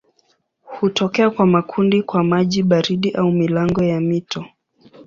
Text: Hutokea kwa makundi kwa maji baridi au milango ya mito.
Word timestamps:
Hutokea 0.79 1.29
kwa 1.29 1.45
makundi 1.45 2.03
kwa 2.03 2.23
maji 2.23 2.63
baridi 2.63 3.11
au 3.11 3.31
milango 3.31 3.83
ya 3.83 4.01
mito. 4.01 4.45